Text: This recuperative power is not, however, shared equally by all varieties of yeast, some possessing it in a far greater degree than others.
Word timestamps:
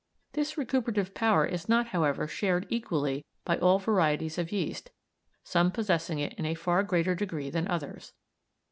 This 0.33 0.57
recuperative 0.57 1.13
power 1.13 1.45
is 1.45 1.69
not, 1.69 1.89
however, 1.89 2.27
shared 2.27 2.65
equally 2.71 3.23
by 3.45 3.59
all 3.59 3.77
varieties 3.77 4.39
of 4.39 4.51
yeast, 4.51 4.89
some 5.43 5.69
possessing 5.69 6.17
it 6.17 6.33
in 6.39 6.45
a 6.47 6.55
far 6.55 6.81
greater 6.81 7.13
degree 7.13 7.51
than 7.51 7.67
others. 7.67 8.11